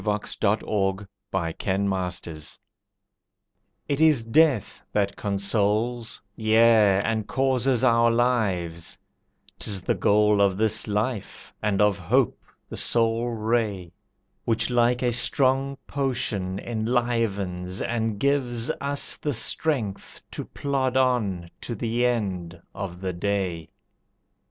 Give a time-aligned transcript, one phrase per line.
[0.03, 2.33] The Death of the Poor
[3.87, 8.97] It is Death that consoles yea, and causes our lives;
[9.59, 13.91] 'Tis the goal of this Life and of Hope the sole ray,
[14.43, 21.75] Which like a strong potion enlivens and gives Us the strength to plod on to
[21.75, 23.69] the end of the day.